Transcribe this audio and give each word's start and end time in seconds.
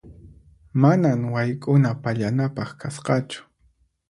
Manan 0.81 1.21
wayk'una 1.33 1.91
pallanapaq 2.03 2.69
kasqachu. 2.81 3.39